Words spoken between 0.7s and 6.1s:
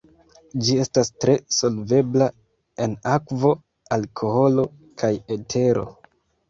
estas tre solvebla en akvo, alkoholo kaj etero.